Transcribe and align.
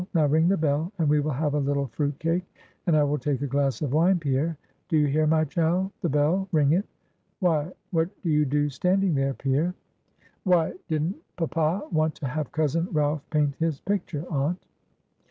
Now 0.15 0.25
ring 0.25 0.47
the 0.47 0.57
bell, 0.57 0.91
and 0.97 1.07
we 1.07 1.19
will 1.19 1.29
have 1.29 1.53
a 1.53 1.59
little 1.59 1.85
fruit 1.85 2.17
cake, 2.17 2.43
and 2.87 2.97
I 2.97 3.03
will 3.03 3.19
take 3.19 3.43
a 3.43 3.47
glass 3.47 3.83
of 3.83 3.93
wine, 3.93 4.17
Pierre; 4.17 4.57
do 4.89 4.97
you 4.97 5.05
hear, 5.05 5.27
my 5.27 5.45
child? 5.45 5.91
the 6.01 6.09
bell 6.09 6.47
ring 6.51 6.71
it. 6.73 6.85
Why, 7.39 7.71
what 7.91 8.09
do 8.23 8.31
you 8.31 8.43
do 8.45 8.67
standing 8.71 9.13
there, 9.13 9.35
Pierre?" 9.35 9.75
"Why 10.43 10.73
didn't 10.87 11.17
papa 11.35 11.83
want 11.91 12.15
to 12.15 12.25
have 12.27 12.51
cousin 12.51 12.87
Ralph 12.91 13.21
paint 13.29 13.53
his 13.59 13.79
picture, 13.79 14.25
aunt?" 14.31 14.65